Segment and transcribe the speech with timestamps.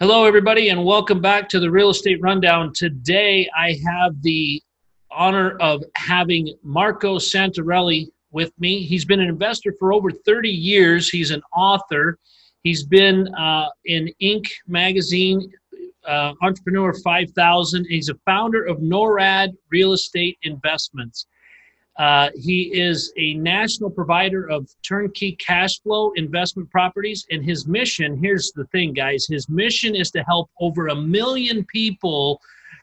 [0.00, 2.72] Hello, everybody, and welcome back to the Real Estate Rundown.
[2.72, 4.62] Today, I have the
[5.10, 8.84] honor of having Marco Santarelli with me.
[8.84, 11.08] He's been an investor for over 30 years.
[11.08, 12.16] He's an author.
[12.62, 14.46] He's been uh, in Inc.
[14.68, 15.52] magazine,
[16.06, 17.84] uh, Entrepreneur 5000.
[17.86, 21.26] He's a founder of Norada Real Estate Investments.
[21.98, 27.26] Uh, he is a national provider of turnkey cash flow investment properties.
[27.30, 31.64] And his mission here's the thing, guys his mission is to help over a million
[31.64, 32.40] people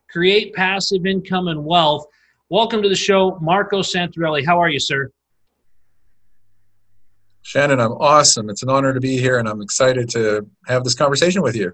[0.10, 2.06] create passive income and wealth.
[2.50, 4.46] Welcome to the show, Marco Santarelli.
[4.46, 5.10] How are you, sir?
[7.42, 8.50] Shannon, I'm awesome.
[8.50, 11.74] It's an honor to be here, and I'm excited to have this conversation with you.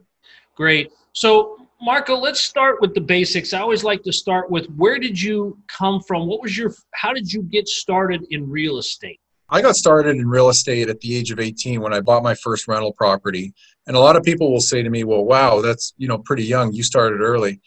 [0.56, 0.92] Great.
[1.14, 3.54] So, Marco, let's start with the basics.
[3.54, 6.28] I always like to start with where did you come from?
[6.28, 9.20] What was your how did you get started in real estate?
[9.50, 12.36] I got started in real estate at the age of 18 when I bought my
[12.36, 13.52] first rental property.
[13.88, 16.44] And a lot of people will say to me, "Well, wow, that's, you know, pretty
[16.44, 16.72] young.
[16.72, 17.60] You started early."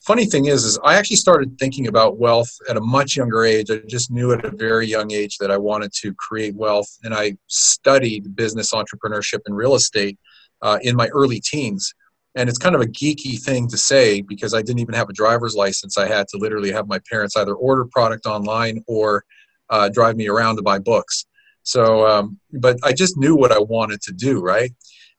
[0.00, 3.70] Funny thing is is I actually started thinking about wealth at a much younger age.
[3.70, 7.14] I just knew at a very young age that I wanted to create wealth and
[7.14, 10.18] I studied business entrepreneurship and real estate
[10.60, 11.94] uh, in my early teens
[12.36, 15.12] and it's kind of a geeky thing to say because I didn't even have a
[15.12, 15.96] driver's license.
[15.96, 19.24] I had to literally have my parents either order product online or
[19.70, 21.26] uh, drive me around to buy books.
[21.62, 24.70] So, um, but I just knew what I wanted to do, right?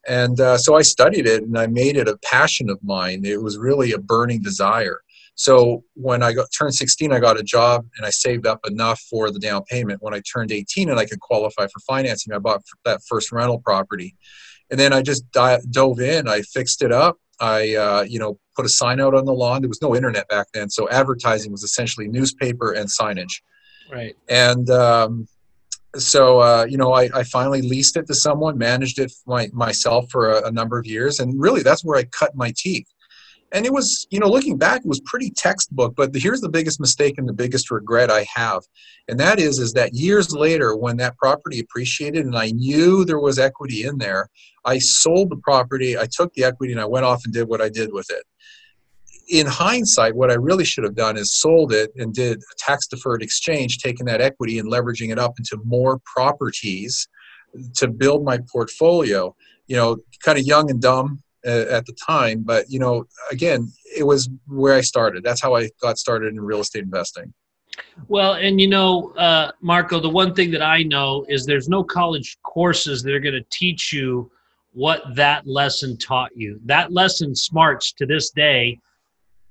[0.07, 3.25] And uh, so I studied it and I made it a passion of mine.
[3.25, 4.99] It was really a burning desire.
[5.33, 9.01] So when I got, turned 16, I got a job and I saved up enough
[9.09, 10.01] for the down payment.
[10.01, 13.59] When I turned 18 and I could qualify for financing, I bought that first rental
[13.59, 14.15] property
[14.71, 16.27] and then I just di- dove in.
[16.27, 17.17] I fixed it up.
[17.39, 19.61] I, uh, you know, put a sign out on the lawn.
[19.61, 23.41] There was no internet back then, so advertising was essentially newspaper and signage.
[23.91, 24.15] Right.
[24.29, 25.27] And um,
[25.95, 30.09] so, uh, you know, I, I, finally leased it to someone, managed it my, myself
[30.09, 32.87] for a, a number of years, and really that's where I cut my teeth
[33.55, 36.49] and it was you know looking back it was pretty textbook but the, here's the
[36.49, 38.61] biggest mistake and the biggest regret i have.
[39.07, 43.19] And that is is that years later when that property appreciated and i knew there
[43.19, 44.29] was equity in there
[44.65, 47.61] i sold the property i took the equity and i went off and did what
[47.61, 48.23] i did with it.
[49.29, 52.87] In hindsight what i really should have done is sold it and did a tax
[52.87, 57.07] deferred exchange taking that equity and leveraging it up into more properties
[57.75, 59.33] to build my portfolio.
[59.67, 62.43] You know kind of young and dumb at the time.
[62.43, 65.23] But you know, again, it was where I started.
[65.23, 67.33] That's how I got started in real estate investing.
[68.07, 71.83] Well, and you know, uh, Marco, the one thing that I know is there's no
[71.83, 74.31] college courses that are going to teach you
[74.73, 76.59] what that lesson taught you.
[76.65, 78.79] That lesson smarts to this day.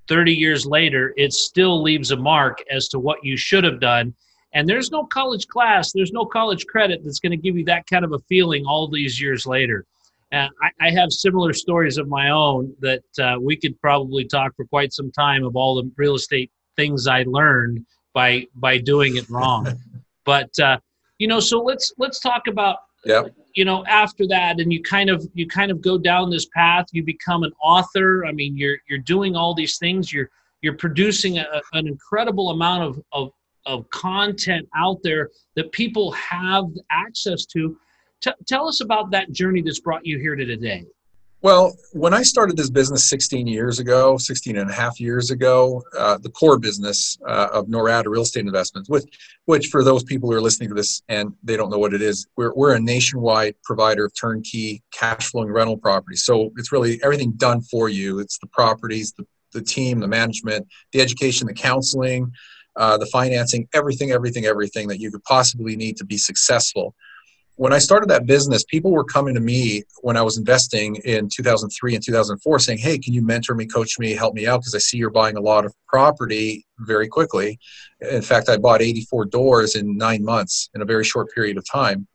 [0.06, 4.15] 30 years later, it still leaves a mark as to what you should have done.
[4.53, 7.87] And there's no college class, there's no college credit that's going to give you that
[7.87, 9.87] kind of a feeling all these years later.
[10.34, 14.56] Uh, I, I, have similar stories of my own that uh, we could probably talk
[14.56, 19.17] for quite some time of all the real estate things I learned by by doing
[19.17, 19.69] it wrong.
[20.25, 20.78] but uh,
[21.19, 23.34] you know, so let's let's talk about yep.
[23.55, 26.87] you know after that, and you kind of you kind of go down this path.
[26.93, 28.27] You become an author.
[28.27, 30.12] I mean, you're you're doing all these things.
[30.12, 30.31] You're
[30.62, 33.33] you're producing a, an incredible amount of, of
[33.67, 37.77] of content out there that people have access to
[38.25, 40.87] T- tell us about that journey that's brought you here to today.
[41.43, 45.83] Well, when I started this business 16 years ago, 16 and a half years ago,
[45.99, 49.07] uh, the core business uh, of Norada Real Estate Investments, with,
[49.45, 52.01] which for those people who are listening to this and they don't know what it
[52.01, 56.25] is, we're, we're a nationwide provider of turnkey cash flowing rental properties.
[56.25, 58.21] So it's really everything done for you.
[58.21, 62.33] It's the properties, the, the team, the management, the education, the counseling,
[62.77, 66.95] uh, the financing, everything, everything, everything that you could possibly need to be successful
[67.57, 71.29] when I started that business, people were coming to me when I was investing in
[71.33, 74.61] 2003 and 2004 saying, Hey, can you mentor me, coach me, help me out?
[74.61, 77.59] Because I see you're buying a lot of property very quickly.
[78.11, 81.65] In fact, I bought 84 doors in nine months in a very short period of
[81.71, 82.09] time.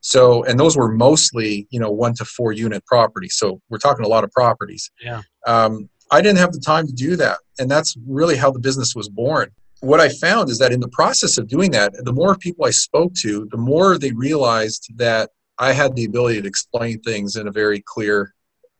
[0.00, 3.36] So, and those were mostly, you know, one to four unit properties.
[3.36, 4.90] So we're talking a lot of properties.
[5.02, 5.22] Yeah.
[5.46, 7.38] Um, I didn't have the time to do that.
[7.58, 9.50] And that's really how the business was born
[9.84, 12.70] what I found is that in the process of doing that, the more people I
[12.70, 17.46] spoke to, the more they realized that I had the ability to explain things in
[17.48, 18.34] a very clear,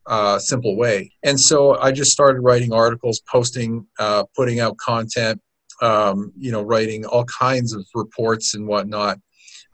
[0.06, 1.12] uh, simple way.
[1.22, 5.40] And so I just started writing articles, posting, uh, putting out content,
[5.82, 9.18] um, you know, writing all kinds of reports and whatnot.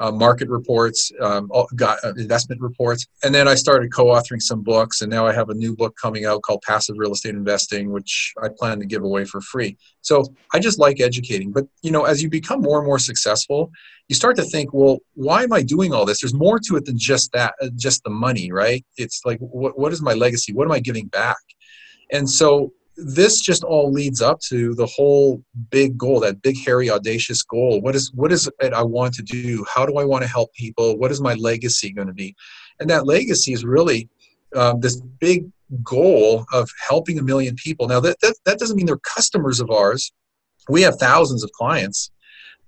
[0.00, 5.02] Uh, market reports, um, got uh, investment reports, and then I started co-authoring some books,
[5.02, 8.32] and now I have a new book coming out called Passive Real Estate Investing, which
[8.43, 9.76] I plan to give away for free.
[10.00, 10.25] So
[10.55, 13.70] I just like educating, but you know, as you become more and more successful,
[14.08, 16.23] you start to think, well, why am I doing all this?
[16.23, 18.85] There's more to it than just that, uh, just the money, right?
[18.97, 20.52] It's like, what what is my legacy?
[20.52, 21.37] What am I giving back?
[22.11, 22.73] And so
[23.05, 27.81] this just all leads up to the whole big goal that big hairy audacious goal.
[27.81, 29.64] What is what is it i want to do?
[29.73, 30.99] How do i want to help people?
[30.99, 32.35] What is my legacy going to be?
[32.79, 34.08] And that legacy is really
[34.55, 35.50] um, this big
[35.82, 37.87] goal of helping a million people.
[37.87, 40.12] Now that, that that doesn't mean they're customers of ours.
[40.69, 42.11] We have thousands of clients.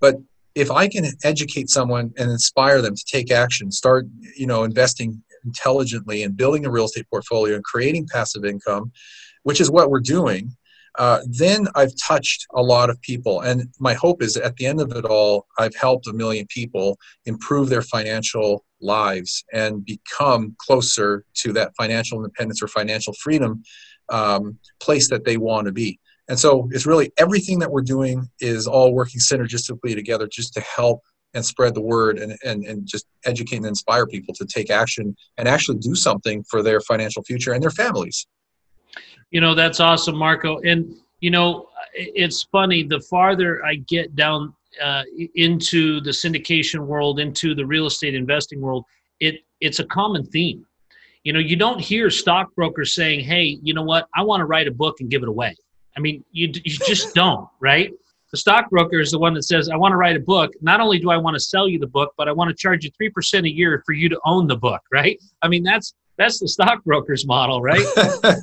[0.01, 0.17] But
[0.55, 4.07] if i can educate someone and inspire them to take action start
[4.37, 8.93] you know investing intelligently and building a real estate portfolio and creating passive income
[9.43, 10.55] which is what we're doing,
[10.99, 13.41] uh, then I've touched a lot of people.
[13.41, 16.99] And my hope is at the end of it all, I've helped a million people
[17.25, 23.63] improve their financial lives and become closer to that financial independence or financial freedom
[24.11, 25.99] um, place that they want to be.
[26.29, 30.61] And so it's really everything that we're doing is all working synergistically together just to
[30.61, 31.01] help
[31.35, 35.17] and spread the word and, and, and just educate and inspire people to take action
[35.39, 38.27] and actually do something for their financial future and their families.
[39.33, 40.61] You know, that's awesome, Marco.
[40.61, 45.03] And, you know, it's funny, the farther I get down uh,
[45.35, 48.85] into the syndication world, into the real estate investing world,
[49.21, 50.67] it it's a common theme.
[51.25, 54.09] You know, you don't hear stockbrokers saying, "Hey, you know what?
[54.15, 55.55] I want to write a book and give it away."
[55.97, 57.91] I mean, you you just don't, right?
[58.33, 60.53] The stockbroker is the one that says, "I want to write a book.
[60.63, 62.85] Not only do I want to sell you the book, but I want to charge
[62.85, 65.19] you three percent a year for you to own the book." Right?
[65.43, 67.85] I mean, that's that's the stockbroker's model, right?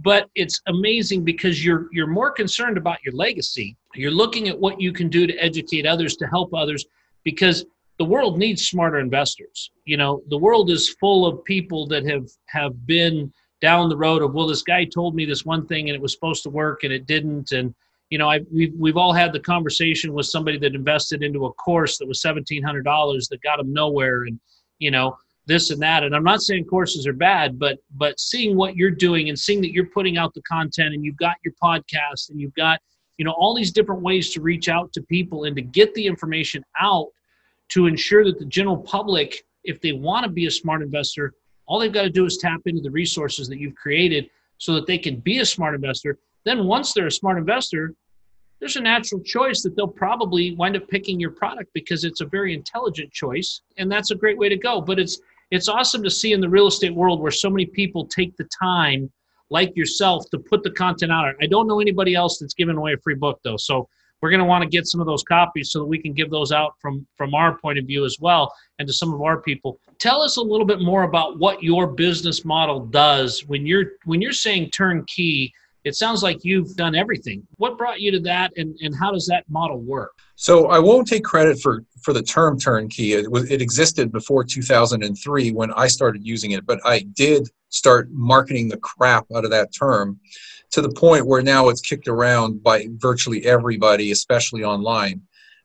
[0.00, 3.76] but it's amazing because you're you're more concerned about your legacy.
[3.94, 6.86] You're looking at what you can do to educate others, to help others,
[7.24, 7.64] because
[7.98, 9.70] the world needs smarter investors.
[9.84, 14.22] You know, the world is full of people that have have been down the road
[14.22, 16.82] of well, this guy told me this one thing and it was supposed to work
[16.82, 17.74] and it didn't, and
[18.08, 21.52] you know, I we've we've all had the conversation with somebody that invested into a
[21.52, 24.40] course that was seventeen hundred dollars that got them nowhere, and
[24.80, 25.16] you know
[25.50, 26.04] this and that.
[26.04, 29.60] And i'm not saying courses are bad but but seeing what you're doing and seeing
[29.62, 32.80] that you're putting out the content and you've got your podcast and you've got
[33.18, 36.06] you know all these different ways to reach out to people and to get the
[36.06, 37.08] information out
[37.68, 41.34] to ensure that the general public if they want to be a smart investor
[41.66, 44.86] all they've got to do is tap into the resources that you've created so that
[44.86, 46.18] they can be a smart investor.
[46.44, 47.94] Then once they're a smart investor
[48.60, 52.26] there's a natural choice that they'll probably wind up picking your product because it's a
[52.26, 54.80] very intelligent choice and that's a great way to go.
[54.80, 55.18] But it's
[55.50, 58.48] it's awesome to see in the real estate world where so many people take the
[58.60, 59.10] time
[59.50, 61.34] like yourself to put the content out.
[61.42, 63.88] I don't know anybody else that's giving away a free book though so
[64.20, 66.30] we're going to want to get some of those copies so that we can give
[66.30, 69.40] those out from from our point of view as well and to some of our
[69.40, 69.78] people.
[69.98, 74.20] Tell us a little bit more about what your business model does when you're when
[74.20, 75.52] you're saying turnkey
[75.84, 77.46] it sounds like you've done everything.
[77.56, 80.12] What brought you to that, and, and how does that model work?
[80.36, 83.12] So I won't take credit for for the term turnkey.
[83.12, 88.08] It was it existed before 2003 when I started using it, but I did start
[88.10, 90.18] marketing the crap out of that term
[90.72, 95.22] to the point where now it's kicked around by virtually everybody, especially online.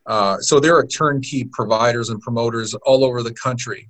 [0.07, 3.89] Uh, so there are turnkey providers and promoters all over the country.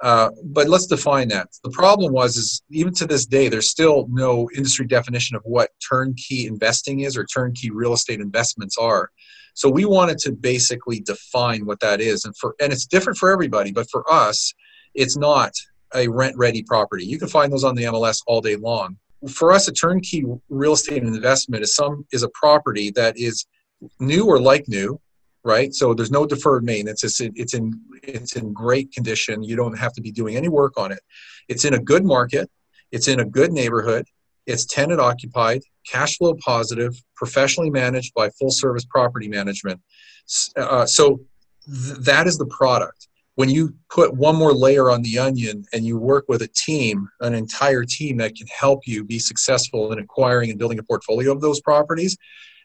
[0.00, 1.48] Uh, but let's define that.
[1.64, 5.70] The problem was is even to this day, there's still no industry definition of what
[5.88, 9.10] turnkey investing is or turnkey real estate investments are.
[9.54, 13.30] So we wanted to basically define what that is, and for and it's different for
[13.30, 13.72] everybody.
[13.72, 14.54] But for us,
[14.94, 15.52] it's not
[15.94, 17.04] a rent-ready property.
[17.04, 18.96] You can find those on the MLS all day long.
[19.28, 23.46] For us, a turnkey real estate investment is some is a property that is
[23.98, 25.00] new or like new
[25.48, 25.74] right?
[25.74, 27.02] So there's no deferred maintenance.
[27.02, 29.42] It's in, it's in it's in great condition.
[29.42, 31.00] You don't have to be doing any work on it.
[31.48, 32.50] It's in a good market.
[32.92, 34.04] It's in a good neighborhood.
[34.46, 39.80] It's tenant occupied, cash flow positive, professionally managed by full service property management.
[40.56, 41.20] Uh, so
[41.66, 43.08] th- that is the product.
[43.34, 47.08] When you put one more layer on the onion and you work with a team,
[47.20, 51.32] an entire team that can help you be successful in acquiring and building a portfolio
[51.32, 52.16] of those properties,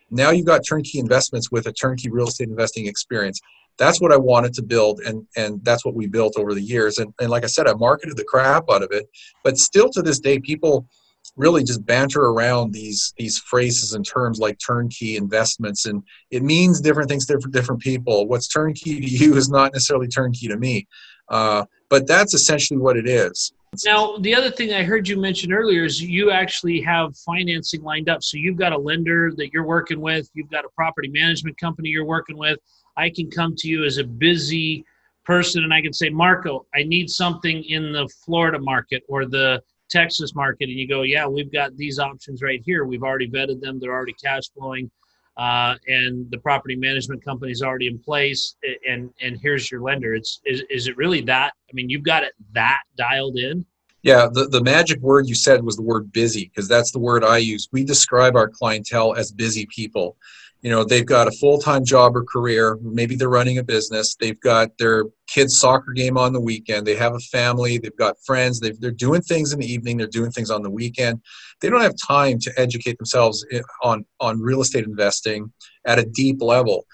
[0.09, 3.39] now you've got turnkey investments with a turnkey real estate investing experience.
[3.77, 6.99] That's what I wanted to build, and and that's what we built over the years.
[6.99, 9.07] And and like I said, I marketed the crap out of it,
[9.43, 10.87] but still to this day, people
[11.35, 16.81] really just banter around these these phrases and terms like turnkey investments and it means
[16.81, 20.57] different things to different, different people what's turnkey to you is not necessarily turnkey to
[20.57, 20.85] me
[21.29, 23.53] uh, but that's essentially what it is
[23.85, 28.09] now, the other thing I heard you mention earlier is you actually have financing lined
[28.09, 28.21] up.
[28.21, 31.89] So you've got a lender that you're working with, you've got a property management company
[31.89, 32.59] you're working with.
[32.97, 34.85] I can come to you as a busy
[35.25, 39.63] person and I can say, Marco, I need something in the Florida market or the
[39.89, 42.85] Texas market, and you go, yeah, we've got these options right here.
[42.85, 44.89] We've already vetted them; they're already cash flowing,
[45.37, 48.55] uh, and the property management company is already in place.
[48.87, 50.13] And and here's your lender.
[50.13, 51.53] It's is is it really that?
[51.69, 53.65] I mean, you've got it that dialed in.
[54.03, 57.23] Yeah, the, the magic word you said was the word busy because that's the word
[57.23, 57.69] I use.
[57.71, 60.17] We describe our clientele as busy people
[60.63, 64.39] you know they've got a full-time job or career maybe they're running a business they've
[64.39, 68.59] got their kids soccer game on the weekend they have a family they've got friends
[68.59, 71.21] they are doing things in the evening they're doing things on the weekend.
[71.61, 75.51] They don't have time to educate themselves eh, on on real estate investing
[75.85, 76.85] at a deep level.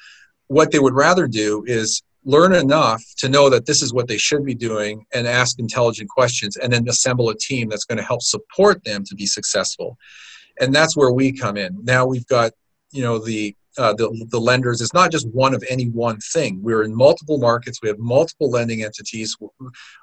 [0.47, 4.17] What they would rather do is learn enough to know that this is what they
[4.17, 8.03] should be doing and ask intelligent questions and then assemble a team that's going to
[8.03, 9.97] help support them to be successful.
[10.59, 11.79] And that's where we come in.
[11.83, 12.51] Now we've got
[12.91, 16.61] you know the uh, the, the lenders is not just one of any one thing.
[16.61, 17.79] We're in multiple markets.
[17.81, 19.37] We have multiple lending entities.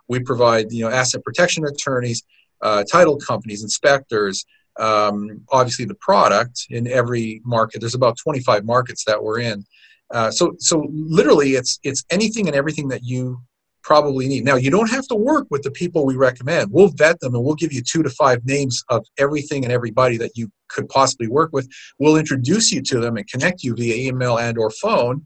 [0.09, 2.23] We provide you know asset protection attorneys,
[2.63, 4.45] uh, title companies, inspectors.
[4.79, 7.81] Um, obviously, the product in every market.
[7.81, 9.65] There's about 25 markets that we're in.
[10.13, 13.41] Uh, so so literally, it's it's anything and everything that you
[13.87, 14.45] probably need.
[14.45, 16.73] Now, you don't have to work with the people we recommend.
[16.73, 20.17] We'll vet them and we'll give you two to five names of everything and everybody
[20.17, 21.69] that you could possibly work with.
[22.01, 25.25] We'll introduce you to them and connect you via email and or phone.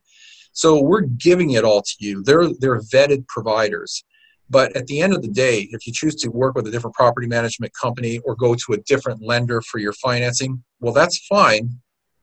[0.52, 2.22] So we're giving it all to you.
[2.22, 4.04] They're they're vetted providers.
[4.50, 6.94] But at the end of the day, if you choose to work with a different
[6.94, 11.70] property management company or go to a different lender for your financing, well, that's fine.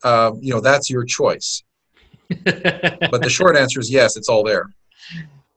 [0.04, 1.64] Um, you know, that's your choice.
[2.30, 4.70] but the short answer is yes, it's all there.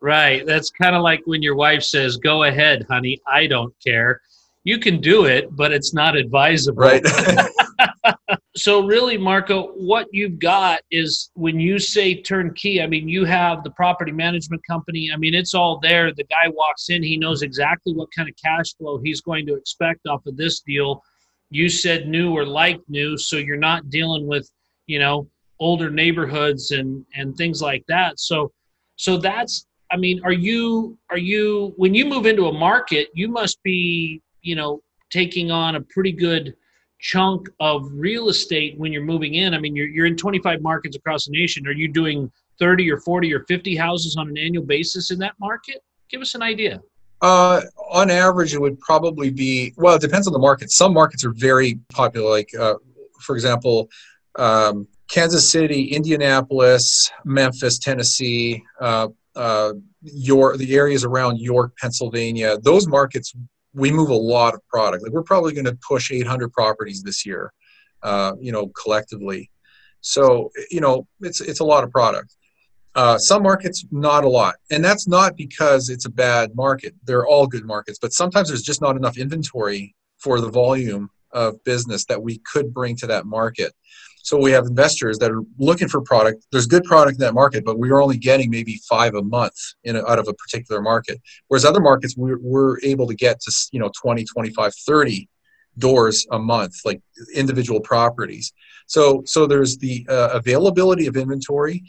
[0.01, 0.47] Right.
[0.47, 3.21] That's kind of like when your wife says, "Go ahead, honey.
[3.27, 4.21] I don't care."
[4.65, 6.83] You can do it, but it's not advisable.
[6.83, 7.03] Right.
[8.57, 12.83] so really, Marco, what you've got is when you say turnkey.
[12.83, 15.11] I mean, you have the property management company.
[15.13, 16.13] I mean, it's all there.
[16.13, 19.55] The guy walks in, he knows exactly what kind of cash flow he's going to
[19.55, 21.03] expect off of this deal.
[21.51, 24.49] You said new or like new, so you're not dealing with,
[24.87, 25.29] you know,
[25.59, 28.19] older neighborhoods and and things like that.
[28.19, 28.53] So
[28.97, 33.29] so that's I mean, are you are you when you move into a market, you
[33.29, 36.55] must be, you know, taking on a pretty good
[37.01, 39.55] chunk of real estate when you're moving in.
[39.55, 41.67] I mean, you're you're in 25 markets across the nation.
[41.67, 45.35] Are you doing 30 or 40 or 50 houses on an annual basis in that
[45.41, 45.83] market?
[46.11, 46.81] Give us an idea.
[47.23, 49.97] Uh, on average, it would probably be well.
[49.97, 50.71] It depends on the market.
[50.71, 52.75] Some markets are very popular, like uh,
[53.21, 53.91] for example,
[54.37, 59.73] um, Kansas City, Indianapolis, Memphis, Tennessee, uh, uh,
[60.03, 63.35] York, the areas around York, Pennsylvania, those markets,
[63.75, 65.03] we move a lot of product.
[65.03, 67.53] Like we're probably going to push 800 properties this year,
[68.03, 69.51] uh, you know, collectively.
[70.01, 72.35] So you know, it's it's a lot of product.
[72.97, 76.95] Uh, some markets, not a lot, and that's not because it's a bad market.
[77.05, 81.63] They're all good markets, but sometimes there's just not enough inventory for the volume of
[81.63, 83.73] business that we could bring to that market.
[84.23, 86.47] So we have investors that are looking for product.
[86.53, 89.57] There's good product in that market, but we are only getting maybe five a month
[89.85, 91.21] in a, out of a particular market.
[91.49, 95.29] Whereas other markets, we're, we're able to get to you know 20, 25, 30
[95.79, 97.01] doors a month, like
[97.35, 98.53] individual properties.
[98.87, 101.85] So so there's the uh, availability of inventory,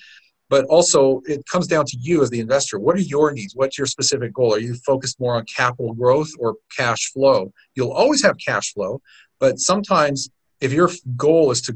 [0.50, 2.80] but also it comes down to you as the investor.
[2.80, 3.56] What are your needs?
[3.56, 4.54] What's your specific goal?
[4.54, 7.52] Are you focused more on capital growth or cash flow?
[7.76, 9.02] You'll always have cash flow,
[9.40, 10.30] but sometimes
[10.62, 11.76] if your goal is to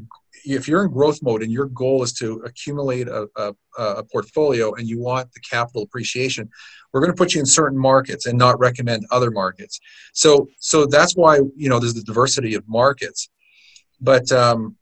[0.54, 4.72] if you're in growth mode and your goal is to accumulate a, a, a, portfolio
[4.74, 6.48] and you want the capital appreciation
[6.96, 9.80] we're going to put you in certain markets and not recommend other markets.
[10.14, 13.28] So so that's why you know there's the diversity of markets.
[14.00, 14.76] But um,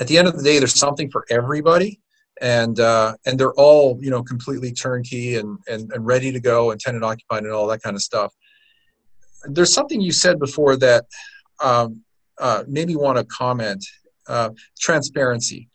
[0.00, 2.00] at the end of the day there's something for everybody
[2.40, 6.70] and uh, and they're all you know completely turnkey and, and and ready to go
[6.70, 8.32] and tenant occupied and all that kind of stuff.
[9.44, 11.06] There's something you said before that
[11.60, 12.02] um,
[12.38, 13.84] uh, maybe want to comment
[14.28, 15.68] uh, transparency.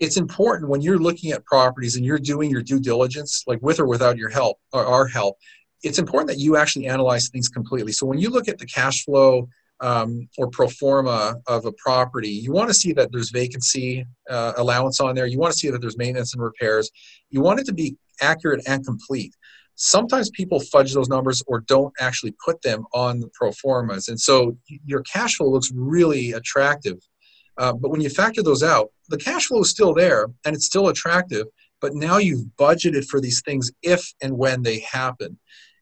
[0.00, 3.78] It's important when you're looking at properties and you're doing your due diligence, like with
[3.78, 5.36] or without your help or our help.
[5.82, 7.92] It's important that you actually analyze things completely.
[7.92, 9.48] So when you look at the cash flow
[9.80, 14.54] um, or pro forma of a property, you want to see that there's vacancy uh,
[14.56, 15.26] allowance on there.
[15.26, 16.90] You want to see that there's maintenance and repairs.
[17.30, 19.34] You want it to be accurate and complete
[19.76, 24.20] sometimes people fudge those numbers or don't actually put them on the pro formas and
[24.20, 26.98] so your cash flow looks really attractive
[27.58, 30.66] uh, but when you factor those out the cash flow is still there and it's
[30.66, 31.46] still attractive
[31.80, 35.38] but now you've budgeted for these things if and when they happen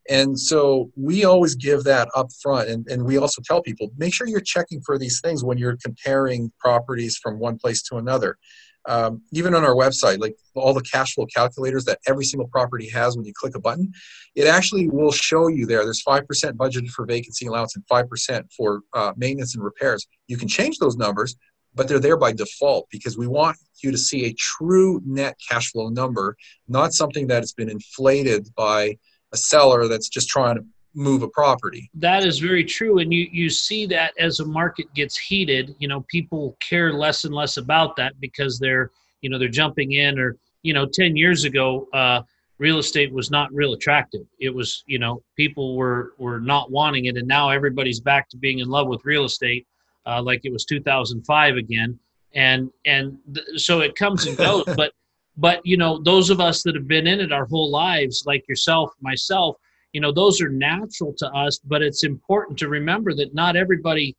[0.09, 4.13] and so we always give that up front and, and we also tell people make
[4.13, 8.37] sure you're checking for these things when you're comparing properties from one place to another
[8.85, 12.89] um, even on our website, like all the cash flow calculators that every single property
[12.89, 13.91] has when you click a button,
[14.35, 15.83] it actually will show you there.
[15.83, 20.05] There's 5% budgeted for vacancy allowance and 5% for uh, maintenance and repairs.
[20.27, 21.35] You can change those numbers,
[21.75, 25.71] but they're there by default because we want you to see a true net cash
[25.71, 26.35] flow number,
[26.67, 28.97] not something that has been inflated by
[29.33, 30.65] a seller that's just trying to
[30.95, 31.89] move a property.
[31.95, 32.99] That is very true.
[32.99, 37.23] And you, you see that as a market gets heated, you know, people care less
[37.23, 41.15] and less about that because they're, you know, they're jumping in or, you know, 10
[41.15, 42.21] years ago, uh,
[42.59, 44.21] real estate was not real attractive.
[44.39, 47.17] It was, you know, people were, were not wanting it.
[47.17, 49.67] And now everybody's back to being in love with real estate,
[50.05, 51.99] uh, like it was 2005 again.
[52.35, 54.93] And, and th- so it comes and goes, but,
[55.37, 58.47] but, you know, those of us that have been in it our whole lives, like
[58.47, 59.57] yourself, myself,
[59.93, 64.15] you know those are natural to us but it's important to remember that not everybody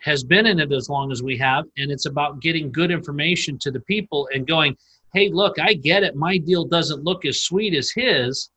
[0.00, 1.64] has been in it as long as we have.
[1.76, 4.76] And it's about getting good information to the people and going
[5.12, 6.16] hey look i get it.
[6.16, 8.50] My deal doesn't look as sweet as his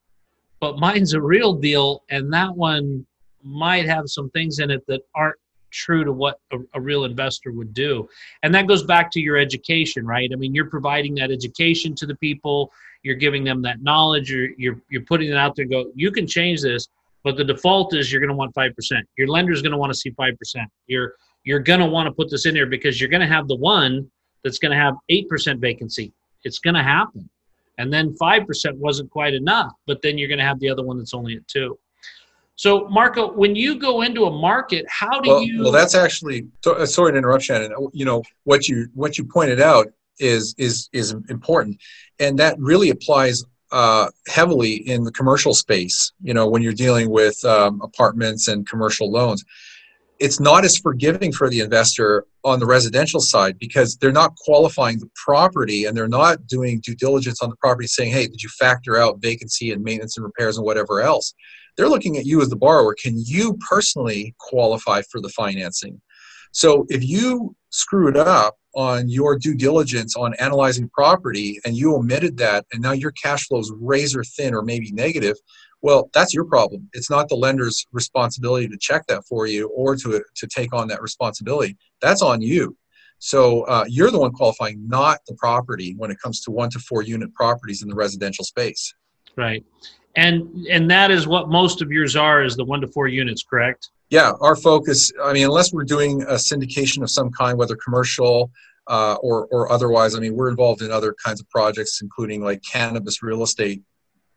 [0.59, 2.03] but mine's a real deal.
[2.09, 3.05] And that one
[3.43, 5.35] might have some things in it that aren't
[5.75, 8.07] true to what a, a, real investor would do.
[8.43, 10.29] And that goes back to your education right?
[10.31, 12.71] I mean you're providing that education to the people.
[13.03, 14.31] You're giving them that knowledge.
[14.31, 15.65] You're you're, you're putting it out there.
[15.65, 16.87] Go you can change this
[17.23, 18.73] but the default is you're going to want 5%
[19.17, 20.35] your lender is going to want to see 5%
[20.87, 21.13] you're
[21.43, 23.55] you're going to want to put this in there because you're going to have the
[23.55, 24.09] one
[24.43, 26.11] that's going to have 8% vacancy.
[26.43, 27.29] It's going to happen.
[27.77, 30.97] And then 5% wasn't quite enough but then you're going to have the other one
[30.97, 31.77] that's only at 2
[32.55, 36.47] so marco when you go into a market how do well, you well that's actually
[36.65, 39.87] uh, sorry to interrupt shannon you know what you what you pointed out
[40.19, 41.77] is is is important,
[42.19, 46.13] and that really applies uh, heavily in the commercial space.
[46.21, 49.43] You know, when you're dealing with um, apartments and commercial loans,
[50.19, 54.99] it's not as forgiving for the investor on the residential side because they're not qualifying
[54.99, 58.49] the property and they're not doing due diligence on the property, saying, "Hey, did you
[58.49, 61.33] factor out vacancy and maintenance and repairs and whatever else?"
[61.75, 62.95] They're looking at you as the borrower.
[62.95, 66.01] Can you personally qualify for the financing?
[66.51, 71.95] So if you screw it up on your due diligence on analyzing property and you
[71.95, 75.35] omitted that and now your cash flow is razor thin or maybe negative
[75.85, 76.89] well that's your problem.
[76.93, 80.87] It's not the lender's responsibility to check that for you or to, to take on
[80.87, 81.77] that responsibility.
[82.01, 82.75] That's on you.
[83.19, 86.79] So uh, you're the one qualifying not the property when it comes to one to
[86.79, 88.95] four unit properties in the residential space.
[89.35, 89.63] Right.
[90.15, 93.43] And and that is what most of yours are is the one to four units
[93.43, 93.91] correct?
[94.09, 98.49] Yeah, our focus, I mean, unless we're doing a syndication of some kind, whether commercial
[98.87, 102.61] uh, or, or otherwise, I mean, we're involved in other kinds of projects, including like
[102.63, 103.81] cannabis real estate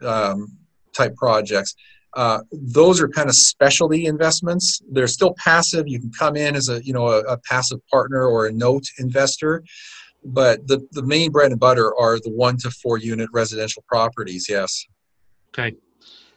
[0.03, 0.59] um,
[0.99, 1.75] type projects.
[2.15, 4.83] Uh, those are kind of specialty investments.
[4.91, 5.87] They're still passive.
[5.87, 8.85] You can come in as a, you know, a, a passive partner or a note
[8.99, 9.63] investor
[10.25, 14.47] but the, the main bread and butter are the one to four unit residential properties
[14.49, 14.85] yes
[15.51, 15.77] okay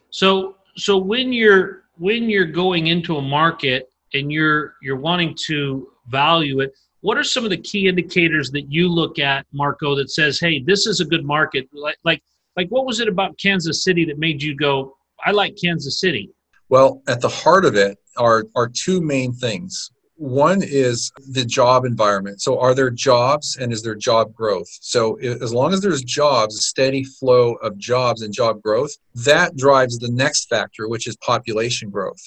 [0.09, 5.89] so so when you're when you're going into a market and you're you're wanting to
[6.07, 10.09] value it what are some of the key indicators that you look at marco that
[10.09, 12.21] says hey this is a good market like like
[12.55, 16.29] like what was it about kansas city that made you go i like kansas city
[16.69, 21.83] well at the heart of it are are two main things one is the job
[21.83, 22.43] environment.
[22.43, 24.67] So, are there jobs and is there job growth?
[24.69, 29.57] So, as long as there's jobs, a steady flow of jobs and job growth, that
[29.57, 32.21] drives the next factor, which is population growth.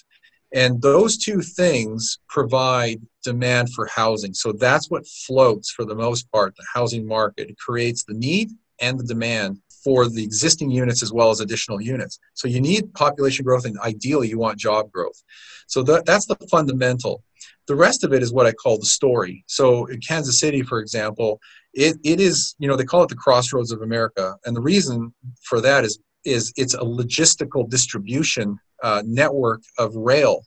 [0.52, 4.34] And those two things provide demand for housing.
[4.34, 7.48] So, that's what floats for the most part the housing market.
[7.48, 11.80] It creates the need and the demand for the existing units as well as additional
[11.80, 12.18] units.
[12.32, 15.22] So, you need population growth, and ideally, you want job growth.
[15.68, 17.22] So, that, that's the fundamental.
[17.66, 19.42] The rest of it is what I call the story.
[19.46, 21.40] So in Kansas City, for example,
[21.72, 24.36] it, it is, you know, they call it the crossroads of America.
[24.44, 30.42] And the reason for that is, is it's a logistical distribution uh, network of rail.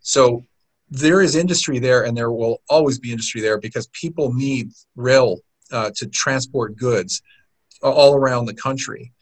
[0.00, 0.46] So
[0.90, 5.38] there is industry there and there will always be industry there because people need rail
[5.72, 7.22] uh, to transport goods
[7.82, 9.12] all around the country.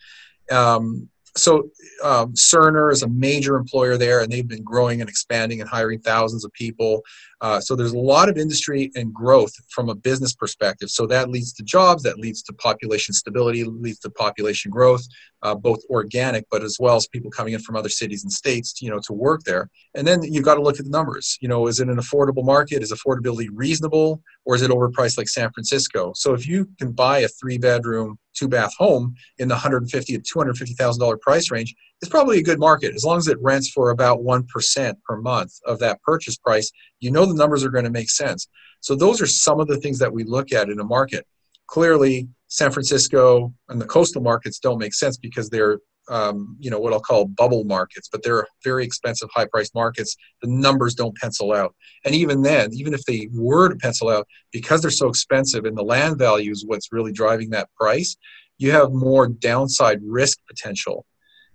[0.51, 1.71] Um, so
[2.03, 6.01] um, Cerner is a major employer there, and they've been growing and expanding and hiring
[6.01, 7.03] thousands of people.
[7.40, 10.90] Uh, so there's a lot of industry and growth from a business perspective.
[10.90, 15.07] So that leads to jobs, that leads to population stability, leads to population growth,
[15.42, 18.83] uh, both organic, but as well as people coming in from other cities and states,
[18.83, 19.70] you know, to work there.
[19.94, 21.38] And then you've got to look at the numbers.
[21.40, 22.83] You know, is it an affordable market?
[22.83, 26.12] Is affordability reasonable, or is it overpriced like San Francisco?
[26.16, 31.01] So if you can buy a three-bedroom, two-bath home in the 150 to 250 thousand
[31.01, 34.20] dollar price range, it's probably a good market as long as it rents for about
[34.20, 38.11] 1% per month of that purchase price you know the numbers are going to make
[38.11, 38.48] sense
[38.80, 41.26] so those are some of the things that we look at in a market
[41.66, 45.78] clearly San Francisco and the coastal markets don't make sense because they're
[46.11, 50.16] um, you know what I'll call bubble markets, but they're very expensive, high-priced markets.
[50.40, 54.26] The numbers don't pencil out, and even then, even if they were to pencil out,
[54.50, 58.16] because they're so expensive and the land value is what's really driving that price,
[58.56, 61.04] you have more downside risk potential.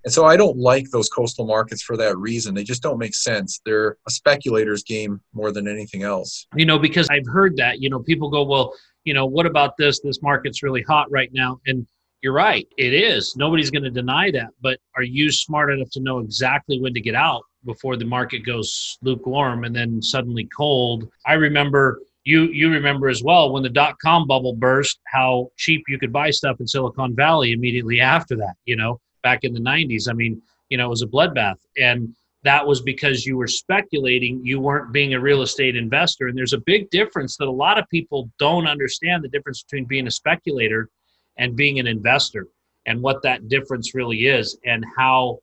[0.06, 2.54] And so I don't like those coastal markets for that reason.
[2.54, 3.62] They just don't make sense.
[3.66, 6.46] They're a speculator's game more than anything else.
[6.56, 8.74] You know, because I've heard that, you know, people go, well,
[9.06, 10.00] you know, what about this?
[10.02, 11.60] This market's really hot right now.
[11.68, 11.88] And
[12.22, 13.36] you're right, it is.
[13.36, 14.50] Nobody's going to deny that.
[14.62, 18.46] But are you smart enough to know exactly when to get out before the market
[18.46, 21.10] goes lukewarm and then suddenly cold?
[21.26, 25.84] I remember you you remember as well when the dot com bubble burst how cheap
[25.90, 29.60] you could buy stuff in Silicon Valley immediately after that, you know, back in the
[29.60, 30.10] 90s.
[30.10, 31.58] I mean, you know, it was a bloodbath.
[31.78, 36.28] And that was because you were speculating you weren't being a real estate investor.
[36.28, 39.86] And there's a big difference that a lot of people don't understand the difference between
[39.86, 40.90] being a speculator
[41.38, 42.48] and being an investor
[42.86, 45.40] and what that difference really is and how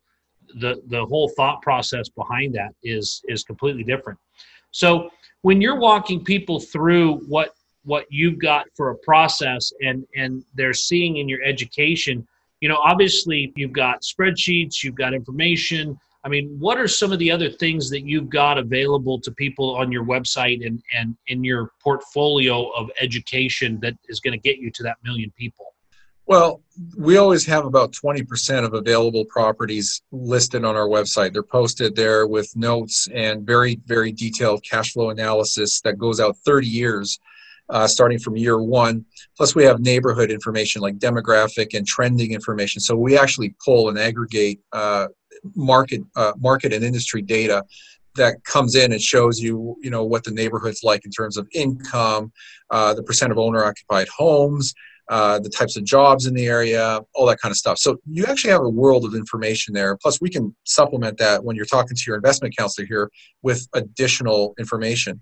[0.56, 4.18] the the whole thought process behind that is is completely different.
[4.72, 5.10] So
[5.42, 7.52] when you're walking people through what
[7.84, 12.26] what you've got for a process and and they're seeing in your education
[12.61, 17.18] you know obviously you've got spreadsheets you've got information I mean, what are some of
[17.18, 21.42] the other things that you've got available to people on your website and, and in
[21.42, 25.75] your portfolio of education that is going to get you to that million people?
[26.27, 26.62] Well,
[26.96, 31.33] we always have about 20% of available properties listed on our website.
[31.33, 36.37] They're posted there with notes and very, very detailed cash flow analysis that goes out
[36.44, 37.18] 30 years,
[37.70, 39.04] uh, starting from year one.
[39.37, 42.80] Plus, we have neighborhood information like demographic and trending information.
[42.80, 45.09] So we actually pull and aggregate uh,
[45.54, 47.64] market uh, market and industry data
[48.16, 51.48] that comes in and shows you you know what the neighborhood's like in terms of
[51.54, 52.33] income
[52.70, 54.74] uh, the percent of owner occupied homes
[55.09, 58.24] uh, the types of jobs in the area all that kind of stuff so you
[58.26, 61.96] actually have a world of information there plus we can supplement that when you're talking
[61.96, 63.11] to your investment counselor here
[63.42, 65.20] with additional information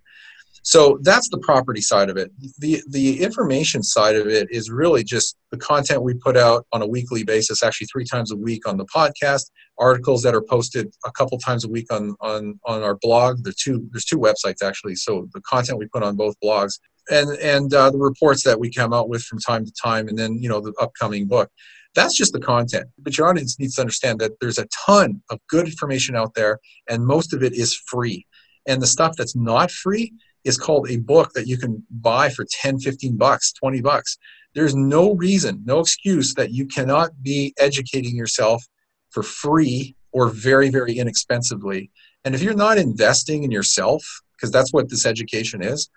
[0.68, 2.31] so that's the property side of it.
[2.59, 6.83] The the information side of it is really just the content we put out on
[6.83, 10.92] a weekly basis, actually three times a week on the podcast, articles that are posted
[11.07, 13.44] a couple times a week on on on our blog.
[13.44, 14.96] There's two there's two websites actually.
[14.96, 16.78] So the content we put on both blogs
[17.11, 20.18] and and uh, the reports that we come out with from time to time, and
[20.18, 21.50] then you know the upcoming book.
[21.94, 22.88] That's just the content.
[22.98, 26.59] But your audience needs to understand that there's a ton of good information out there,
[26.90, 28.26] and most of it is free.
[28.66, 30.12] And the stuff that's not free
[30.48, 34.16] is called a book that you can buy for 10, 15 bucks, 20 bucks.
[34.54, 38.64] There's no reason, no excuse that you cannot be educating yourself
[39.11, 41.90] for free or very, very inexpensively.
[42.24, 44.02] And if you're not investing in yourself,
[44.34, 45.90] because that's what this education is,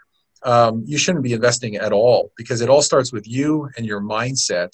[0.43, 4.01] um, you shouldn't be investing at all because it all starts with you and your
[4.01, 4.71] mindset.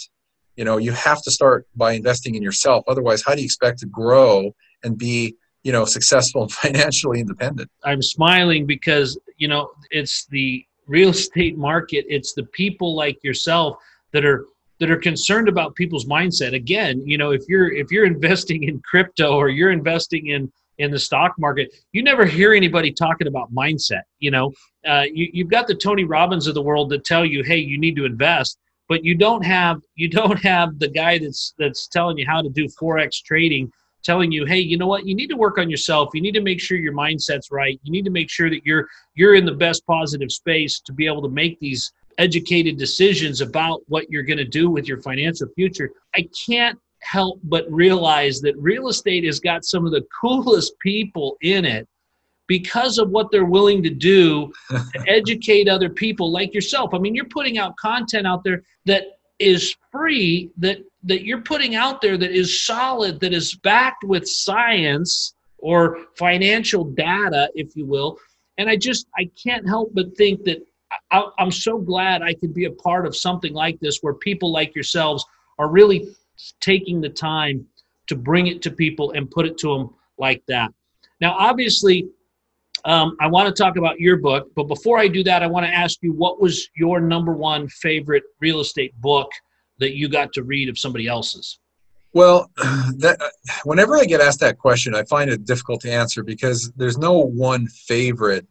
[0.56, 2.84] You know, you have to start by investing in yourself.
[2.88, 5.36] Otherwise, how do you expect to grow and be
[5.68, 11.58] you know successful and financially independent i'm smiling because you know it's the real estate
[11.58, 13.78] market it's the people like yourself
[14.14, 14.46] that are
[14.80, 16.54] that are concerned about people's mindset.
[16.54, 20.92] Again you know if you're if you're investing in crypto or you're investing in in
[20.92, 24.54] the stock market you never hear anybody talking about mindset you know?
[24.88, 27.80] Uh, you, you've got the tony robbins of the world that tell you hey you
[27.80, 32.18] need to invest but you don't have you don't have the guy that's that's telling
[32.18, 33.72] you how to do forex trading
[34.08, 35.06] telling you, hey, you know what?
[35.06, 36.10] You need to work on yourself.
[36.14, 37.80] You need to make sure your mindset's right.
[37.84, 41.06] You need to make sure that you're you're in the best positive space to be
[41.06, 45.48] able to make these educated decisions about what you're going to do with your financial
[45.56, 45.92] future.
[46.16, 51.38] I can't help but realize that real estate has got some of the coolest people
[51.42, 51.88] in it
[52.48, 56.94] because of what they're willing to do to educate other people like yourself.
[56.94, 59.04] I mean, you're putting out content out there that
[59.38, 64.28] is free that that you're putting out there that is solid that is backed with
[64.28, 68.18] science or financial data if you will.
[68.60, 70.60] And i just i can't help but think that
[71.12, 74.52] I, i'm so glad i could be a part of something like this where people
[74.52, 75.24] like yourselves
[75.60, 76.08] are really
[76.60, 77.68] taking the time
[78.08, 80.72] to bring it to people and put it to them like that.
[81.22, 82.10] Now obviously
[82.86, 85.66] um, I want to talk about your book, but before I do that, I want
[85.66, 89.30] to ask you what was your number one favorite real estate book
[89.80, 91.60] that you got to read of somebody else's?
[92.14, 93.18] Well, that,
[93.64, 97.14] whenever I get asked that question, I find it difficult to answer because there's no
[97.14, 98.48] one favorite.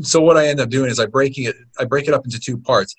[0.00, 2.38] So what I end up doing is I breaking it I break it up into
[2.38, 2.94] two parts.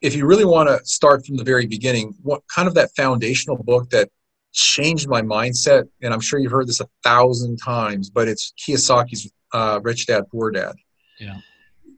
[0.00, 3.62] If you really want to start from the very beginning, what kind of that foundational
[3.62, 4.08] book that
[4.52, 9.30] changed my mindset, and I'm sure you've heard this a thousand times, but it's Kiyosaki's
[9.52, 10.74] uh, Rich Dad Poor Dad.
[11.20, 11.36] Yeah.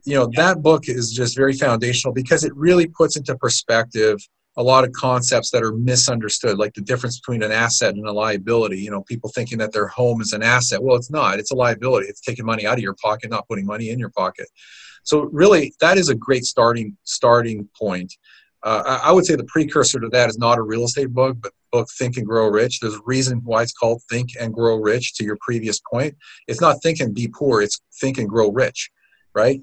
[0.05, 4.19] you know that book is just very foundational because it really puts into perspective
[4.59, 8.13] a lot of concepts that are misunderstood like the difference between an asset and a
[8.13, 11.53] liability you know people thinking that their home is an asset well it's not it's
[11.53, 14.47] a liability it's taking money out of your pocket not putting money in your pocket
[15.05, 18.13] so really that is a great starting starting point
[18.65, 21.53] uh, I would say the precursor to that is not a real estate book, but
[21.71, 22.81] book Think and Grow Rich.
[22.81, 25.15] There's a reason why it's called Think and Grow Rich.
[25.15, 26.17] To your previous point,
[26.49, 27.63] it's not Think and Be Poor.
[27.63, 28.91] It's Think and Grow Rich,
[29.33, 29.61] right?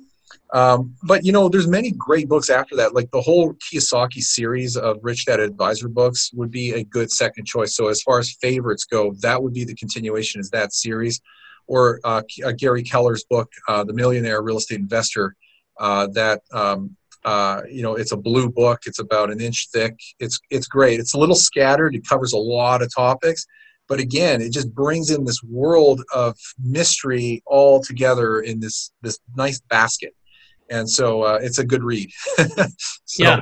[0.54, 2.94] Um, but you know, there's many great books after that.
[2.94, 7.46] Like the whole Kiyosaki series of Rich Dad Advisor books would be a good second
[7.46, 7.76] choice.
[7.76, 11.22] So as far as favorites go, that would be the continuation is that series,
[11.68, 15.36] or uh, uh, Gary Keller's book, uh, The Millionaire Real Estate Investor.
[15.78, 18.82] Uh, that um, uh, you know, it's a blue book.
[18.86, 19.98] It's about an inch thick.
[20.20, 21.00] It's it's great.
[21.00, 21.96] It's a little scattered.
[21.96, 23.46] It covers a lot of topics,
[23.88, 29.20] but again, it just brings in this world of mystery all together in this this
[29.36, 30.14] nice basket.
[30.70, 32.10] And so uh, it's a good read.
[33.06, 33.42] so yeah,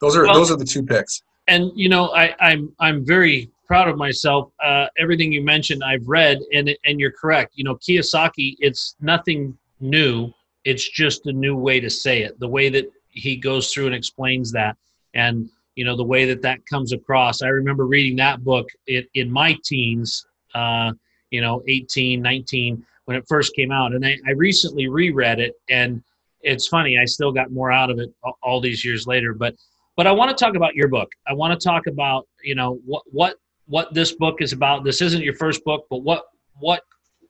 [0.00, 1.22] those are well, those are the two picks.
[1.46, 4.50] And you know, I, I'm I'm very proud of myself.
[4.62, 7.52] Uh, everything you mentioned, I've read, and and you're correct.
[7.54, 10.32] You know, Kiyosaki, it's nothing new.
[10.64, 12.40] It's just a new way to say it.
[12.40, 14.76] The way that he goes through and explains that
[15.14, 17.42] and you know the way that that comes across.
[17.42, 20.92] I remember reading that book in, in my teens uh,
[21.30, 23.92] you know 18 19 when it first came out.
[23.92, 26.02] And I, I recently reread it and
[26.46, 28.10] it's funny i still got more out of it
[28.42, 29.34] all these years later.
[29.34, 29.54] But
[29.96, 31.10] but i want to talk about your book.
[31.26, 34.84] I want to talk about you know what what what this book is about.
[34.84, 36.24] This isn't your first book but what
[36.60, 36.82] what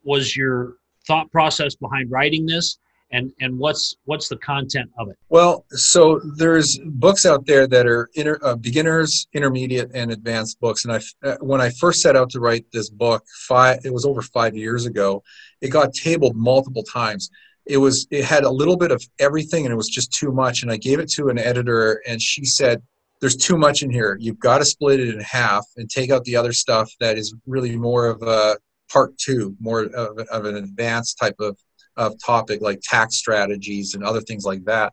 [0.04, 0.76] was your
[1.07, 2.78] thought process behind writing this
[3.12, 5.17] and and what's what's the content of it?
[5.29, 10.85] Well so there's books out there that are inter, uh, beginners intermediate and advanced books.
[10.85, 14.05] And i uh, when i first set out to write this book five it was
[14.05, 15.23] over five years ago
[15.61, 17.31] it got tabled multiple times.
[17.67, 20.62] It was it had a little bit of everything and it was just too much.
[20.62, 22.83] And i gave it to an editor and she said
[23.21, 24.19] there's too much in here.
[24.21, 27.35] You've got to split it in half and take out the other stuff that is
[27.47, 28.59] really more of a
[28.93, 31.57] part two more of, of an advanced type of
[31.96, 34.92] of topic like tax strategies and other things like that.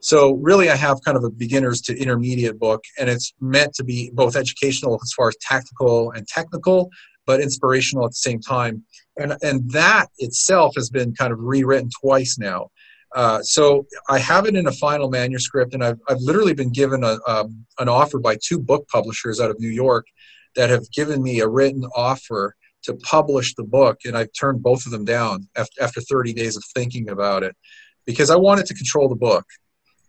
[0.00, 3.84] So really, I have kind of a beginners to intermediate book, and it's meant to
[3.84, 6.88] be both educational as far as tactical and technical,
[7.26, 8.84] but inspirational at the same time.
[9.16, 12.70] And and that itself has been kind of rewritten twice now.
[13.14, 17.02] Uh, so I have it in a final manuscript, and I've, I've literally been given
[17.02, 20.06] a, um, an offer by two book publishers out of New York
[20.56, 24.86] that have given me a written offer to publish the book, and I turned both
[24.86, 27.56] of them down after, after 30 days of thinking about it
[28.06, 29.44] because I wanted to control the book.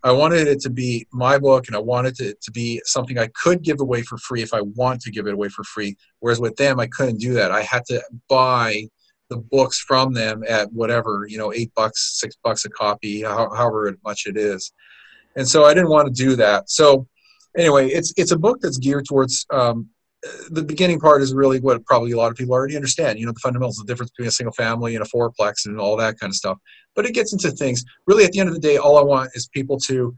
[0.02, 3.30] I wanted it to be my book, and I wanted it to be something I
[3.36, 5.98] could give away for free if I want to give it away for free.
[6.20, 7.52] Whereas with them, I couldn't do that.
[7.52, 8.88] I had to buy
[9.30, 13.96] the books from them at whatever you know, eight bucks, six bucks a copy, however
[14.04, 14.72] much it is.
[15.36, 16.70] And so I didn't want to do that.
[16.70, 17.08] So
[17.58, 19.88] anyway, it's it's a book that's geared towards um,
[20.50, 23.20] the beginning part is really what probably a lot of people already understand.
[23.20, 25.96] You know, the fundamentals, the difference between a single family and a fourplex, and all
[25.98, 26.58] that kind of stuff.
[26.96, 27.84] But it gets into things.
[28.06, 30.16] Really, at the end of the day, all I want is people to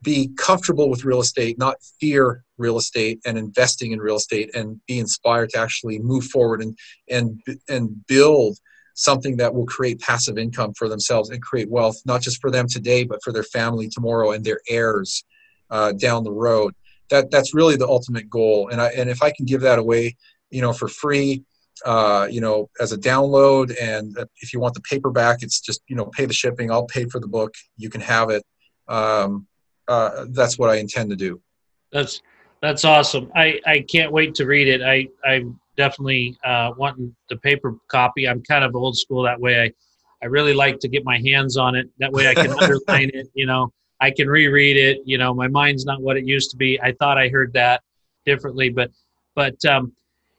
[0.00, 4.80] be comfortable with real estate, not fear real estate and investing in real estate, and
[4.86, 6.76] be inspired to actually move forward and
[7.10, 8.58] and and build
[8.94, 12.66] something that will create passive income for themselves and create wealth, not just for them
[12.68, 15.24] today, but for their family tomorrow and their heirs
[15.70, 16.74] uh, down the road
[17.12, 18.68] that that's really the ultimate goal.
[18.68, 20.16] And I and if I can give that away,
[20.50, 21.44] you know, for free,
[21.84, 25.94] uh, you know, as a download, and if you want the paperback, it's just you
[25.94, 26.70] know pay the shipping.
[26.72, 27.54] I'll pay for the book.
[27.76, 28.42] You can have it.
[28.88, 29.46] Um,
[29.86, 31.40] uh, that's what I intend to do.
[31.92, 32.22] That's
[32.62, 33.30] that's awesome.
[33.36, 34.82] I I can't wait to read it.
[34.82, 35.44] I I
[35.76, 36.98] definitely uh, want
[37.28, 38.26] the paper copy.
[38.26, 39.62] I'm kind of old school that way.
[39.62, 39.72] I
[40.22, 41.90] I really like to get my hands on it.
[41.98, 43.28] That way I can underline it.
[43.34, 43.70] You know,
[44.02, 44.98] I can reread it.
[45.04, 46.78] You know, my mind's not what it used to be.
[46.82, 47.82] I thought I heard that
[48.26, 48.90] differently, but
[49.36, 49.92] but um,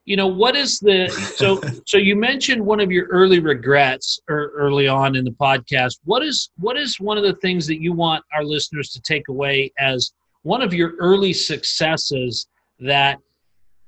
[0.03, 4.51] you know, what is the so so you mentioned one of your early regrets or
[4.53, 5.99] early on in the podcast.
[6.03, 9.29] What is what is one of the things that you want our listeners to take
[9.29, 12.47] away as one of your early successes
[12.81, 13.17] that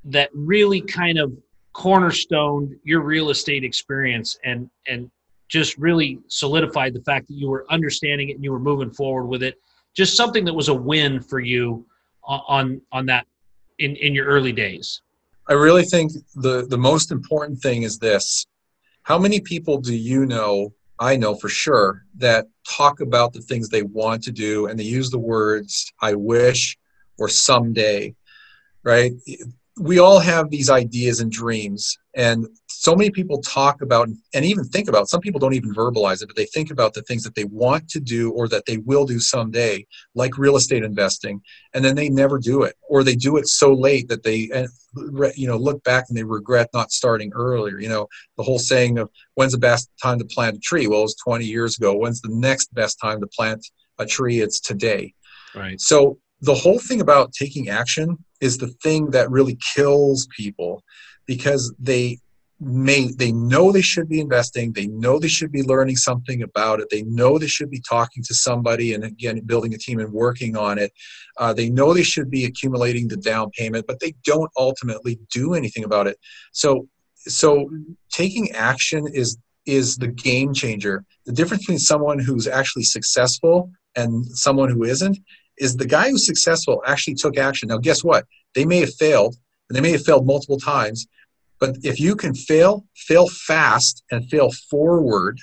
[0.05, 1.33] that really kind of
[1.73, 5.11] cornerstoned your real estate experience and and
[5.49, 9.25] just really solidified the fact that you were understanding it and you were moving forward
[9.25, 9.55] with it.
[9.95, 11.86] Just something that was a win for you
[12.23, 13.25] on on that
[13.79, 15.01] in in your early days.
[15.47, 18.45] I really think the the most important thing is this.
[19.03, 20.73] How many people do you know?
[20.97, 24.86] I know for sure that talk about the things they want to do and they
[24.86, 26.77] use the words I wish
[27.17, 28.15] or someday,
[28.84, 29.13] right?
[29.77, 34.63] We all have these ideas and dreams and so many people talk about and even
[34.63, 37.35] think about some people don't even verbalize it but they think about the things that
[37.35, 41.41] they want to do or that they will do someday like real estate investing
[41.73, 44.67] and then they never do it or they do it so late that they eh,
[45.35, 48.07] you know look back and they regret not starting earlier you know
[48.38, 50.88] the whole saying of when's the best time to plant a tree?
[50.88, 51.95] Well it was 20 years ago.
[51.95, 53.65] When's the next best time to plant
[53.99, 54.41] a tree?
[54.41, 55.13] It's today.
[55.53, 55.79] Right.
[55.79, 60.84] So the whole thing about taking action is the thing that really kills people
[61.26, 62.19] because they
[62.60, 66.80] may they know they should be investing they know they should be learning something about
[66.80, 70.12] it they know they should be talking to somebody and again building a team and
[70.13, 70.93] working on it.
[71.38, 75.54] Uh, they know they should be accumulating the down payment but they don't ultimately do
[75.54, 76.17] anything about it.
[76.54, 76.88] So
[77.28, 77.69] so
[78.12, 81.04] taking action is is the game changer.
[81.26, 85.17] The difference between someone who's actually successful and someone who isn't
[85.58, 87.70] is the guy who's successful actually took action.
[87.70, 88.26] Now, guess what?
[88.54, 89.36] They may have failed,
[89.70, 91.08] and they may have failed multiple times,
[91.60, 95.39] but if you can fail, fail fast, and fail forward,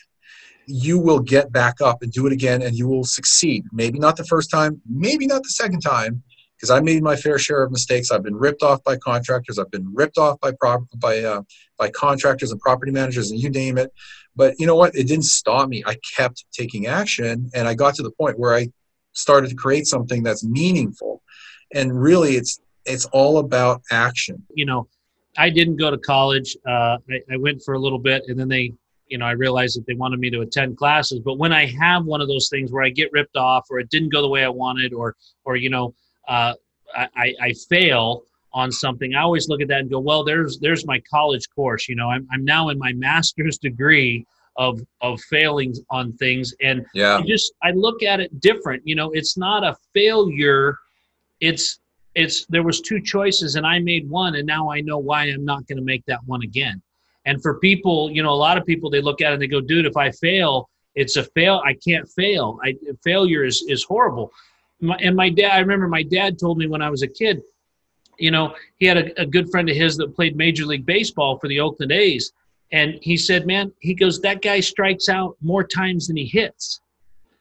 [0.67, 3.65] you will get back up and do it again, and you will succeed.
[3.73, 6.23] Maybe not the first time, maybe not the second time,
[6.57, 8.11] because I made my fair share of mistakes.
[8.11, 9.59] I've been ripped off by contractors.
[9.59, 11.43] I've been ripped off by prop, by uh,
[11.77, 13.91] by contractors and property managers, and you name it.
[14.37, 14.95] But you know what?
[14.95, 15.83] It didn't stop me.
[15.85, 18.69] I kept taking action, and I got to the point where I
[19.13, 21.23] started to create something that's meaningful.
[21.75, 24.45] And really it's it's all about action.
[24.55, 24.89] You know
[25.39, 28.49] i didn't go to college uh, I, I went for a little bit and then
[28.49, 28.73] they
[29.09, 31.21] you know i realized that they wanted me to attend classes.
[31.21, 33.91] But when i have one of those things where i get ripped off or it
[33.91, 35.95] didn't go the way i wanted or or you know
[36.29, 36.55] uh,
[36.95, 40.87] I, I fail on something i always look at that and go well there's there's
[40.87, 45.81] my college course you know i'm, I'm now in my master's degree of of failings
[45.91, 46.55] on things.
[46.61, 47.17] And yeah.
[47.17, 48.87] I just i look at it different.
[48.87, 50.79] You know it's not a failure.
[51.41, 51.81] It's
[52.15, 55.45] it's there was two choices and i made one and now i know why i'm
[55.45, 56.81] not going to make that one again.
[57.25, 59.47] And for people you know a lot of people they look at it and they
[59.47, 62.59] go dude if i fail it's a fail i can't fail.
[62.63, 64.33] I failure is is horrible.
[64.81, 67.43] My, and my dad i remember my dad told me when i was a kid
[68.19, 71.39] you know he had a, a good friend of his that played major league baseball
[71.39, 72.33] for the oakland a's
[72.73, 76.81] and he said, man, he goes, that guy strikes out more times than he hits.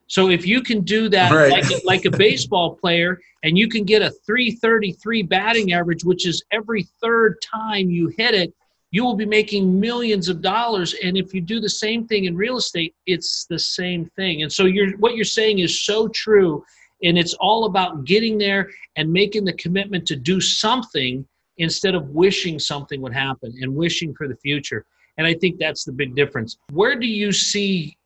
[0.08, 1.52] So if you can do that right.
[1.52, 6.28] like, a, like a baseball player and you can get a 333 batting average, which
[6.28, 8.54] is every third time you hit it,
[8.91, 10.94] you will be making millions of dollars.
[11.02, 14.41] And if you do the same thing in real estate, it's the same thing.
[14.41, 16.62] And so you're, what you're saying is so true.
[17.04, 21.26] And it's all about getting there and making the commitment to do something
[21.58, 24.86] instead of wishing something would happen and wishing for the future.
[25.17, 26.58] And I think that's the big difference.
[26.71, 27.97] Where do you see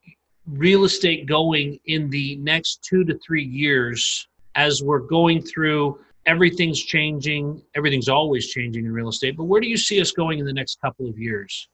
[0.47, 6.81] real estate going in the next two to three years as we're going through everything's
[6.83, 10.45] changing everything's always changing in real estate but where do you see us going in
[10.45, 11.67] the next couple of years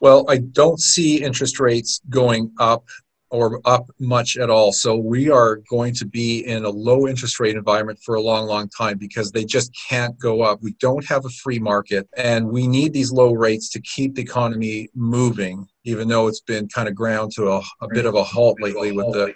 [0.00, 2.84] well i don't see interest rates going up
[3.30, 4.72] or up much at all.
[4.72, 8.46] So we are going to be in a low interest rate environment for a long,
[8.46, 10.62] long time because they just can't go up.
[10.62, 14.22] We don't have a free market and we need these low rates to keep the
[14.22, 18.22] economy moving, even though it's been kind of ground to a, a bit of a
[18.22, 19.34] halt lately with the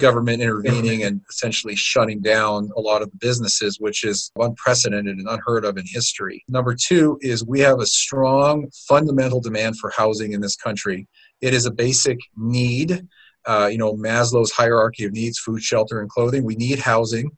[0.00, 5.28] government intervening and essentially shutting down a lot of the businesses, which is unprecedented and
[5.28, 6.42] unheard of in history.
[6.48, 11.06] Number two is we have a strong fundamental demand for housing in this country.
[11.40, 13.06] It is a basic need
[13.46, 16.44] uh, you know, Maslow's hierarchy of needs, food, shelter, and clothing.
[16.44, 17.30] We need housing.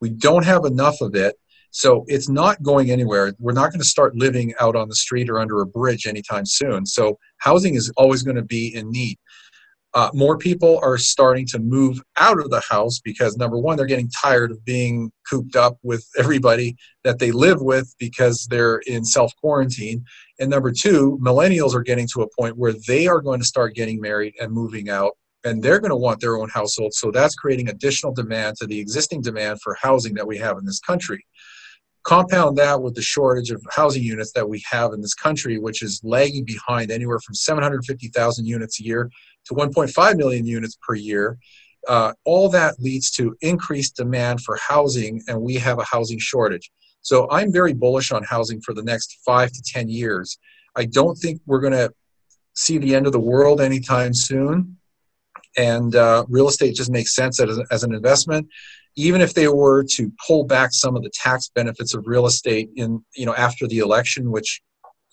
[0.00, 1.36] We don't have enough of it.
[1.70, 3.32] So it's not going anywhere.
[3.38, 6.44] We're not going to start living out on the street or under a bridge anytime
[6.44, 6.84] soon.
[6.84, 9.18] So housing is always going to be in need.
[9.94, 13.86] Uh, more people are starting to move out of the house because number one, they're
[13.86, 19.04] getting tired of being cooped up with everybody that they live with because they're in
[19.04, 20.04] self quarantine.
[20.40, 23.74] And number two, millennials are getting to a point where they are going to start
[23.74, 25.12] getting married and moving out
[25.44, 26.94] and they're going to want their own household.
[26.94, 30.64] So that's creating additional demand to the existing demand for housing that we have in
[30.64, 31.24] this country.
[32.04, 35.82] Compound that with the shortage of housing units that we have in this country, which
[35.82, 39.10] is lagging behind anywhere from 750,000 units a year
[39.46, 41.38] to 1.5 million units per year.
[41.88, 46.70] Uh, all that leads to increased demand for housing, and we have a housing shortage.
[47.02, 50.38] So I'm very bullish on housing for the next five to 10 years.
[50.76, 51.92] I don't think we're going to
[52.54, 54.76] see the end of the world anytime soon
[55.56, 58.48] and uh, real estate just makes sense as, as an investment.
[58.96, 62.70] Even if they were to pull back some of the tax benefits of real estate
[62.76, 64.60] in you know after the election which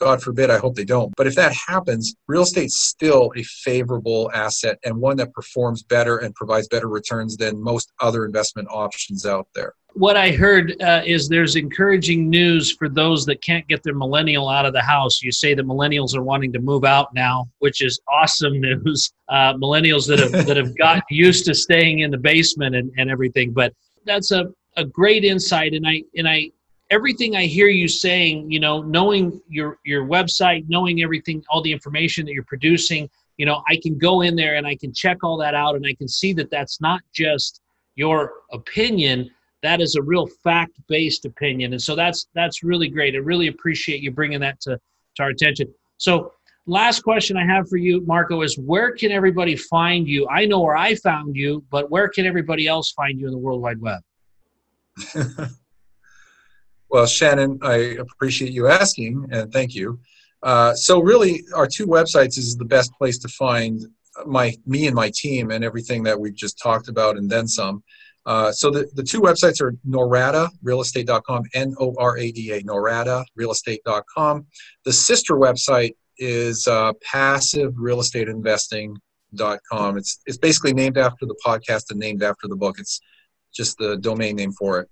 [0.02, 1.14] god forbid i hope they don't.
[1.16, 6.18] But if that happens real estate's still a favorable asset and one that performs better
[6.18, 11.02] and provides better returns than most other investment options out there what I heard uh,
[11.06, 15.22] is there's encouraging news for those that can't get their millennial out of the house.
[15.22, 19.12] You say that millennials are wanting to move out now, which is awesome news.
[19.28, 23.10] Uh, millennials that have that have got used to staying in the basement and, and
[23.10, 23.52] everything.
[23.52, 23.74] But
[24.06, 24.46] that's a,
[24.78, 26.52] a great insight, and I and I
[26.92, 31.72] everything I hear you saying, you know, knowing your your website, knowing everything, all the
[31.72, 35.24] information that you're producing, you know, I can go in there and I can check
[35.24, 37.62] all that out, and I can see that that's not just
[37.96, 39.30] your opinion
[39.62, 41.74] that is a real fact-based opinion.
[41.74, 43.16] And so that's that's really great.
[43.16, 44.80] I really appreciate you bringing that to,
[45.16, 45.74] to our attention.
[45.98, 46.34] So
[46.70, 50.28] last question i have for you marco is where can everybody find you?
[50.30, 53.38] I know where i found you but where can everybody else find you in the
[53.38, 54.02] world wide web?
[56.92, 60.00] Well shannon i appreciate you asking and thank you.
[60.42, 63.86] Uh, so really our two websites is the best place to find
[64.26, 67.84] my me and my team and everything that we've just talked about and then some
[68.26, 74.46] uh, so the, the two websites are norada realestate.com, N-O-R-A-D-A, norada realestate.com.
[74.86, 79.98] The sister website is uh, passiverealestateinvesting.com.
[79.98, 82.80] It's, it's basically named after the podcast and named after the book.
[82.80, 83.02] It's
[83.54, 84.90] just the domain name for it.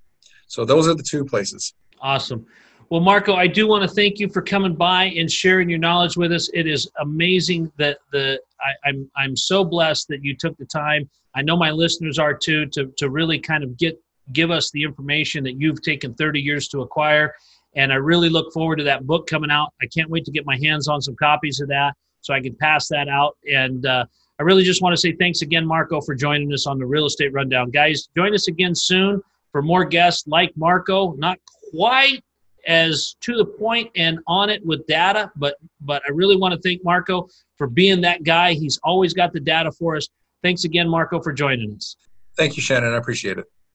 [0.47, 1.73] So those are the two places.
[2.01, 2.45] Awesome.
[2.89, 6.15] Well, Marco, I do want to thank you for coming by and sharing your knowledge
[6.15, 6.49] with us.
[6.53, 11.09] It is amazing that the I, I'm I'm so blessed that you took the time.
[11.35, 13.99] I know my listeners are too to to really kind of get
[14.31, 17.33] give us the information that you've taken 30 years to acquire.
[17.75, 19.73] And I really look forward to that book coming out.
[19.81, 22.55] I can't wait to get my hands on some copies of that so I can
[22.55, 23.37] pass that out.
[23.51, 24.05] And uh,
[24.39, 27.05] I really just want to say thanks again, Marco, for joining us on the Real
[27.05, 27.69] Estate Rundown.
[27.69, 29.21] Guys, join us again soon
[29.51, 31.13] for more guests like Marco.
[31.13, 31.37] Not
[31.71, 32.23] quite
[32.67, 36.59] as to the point and on it with data, but but I really want to
[36.59, 38.53] thank Marco for being that guy.
[38.53, 40.07] He's always got the data for us.
[40.43, 41.95] Thanks again, Marco, for joining us.
[42.35, 42.93] Thank you, Shannon.
[42.93, 43.45] I appreciate it.